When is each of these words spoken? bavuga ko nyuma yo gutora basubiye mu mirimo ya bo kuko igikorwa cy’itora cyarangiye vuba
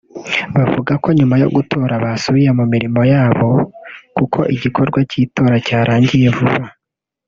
bavuga 0.55 0.93
ko 1.03 1.07
nyuma 1.17 1.35
yo 1.41 1.47
gutora 1.55 1.93
basubiye 2.03 2.49
mu 2.57 2.65
mirimo 2.73 3.01
ya 3.11 3.25
bo 3.37 3.51
kuko 4.17 4.39
igikorwa 4.55 4.99
cy’itora 5.09 5.55
cyarangiye 5.67 6.27
vuba 6.37 6.65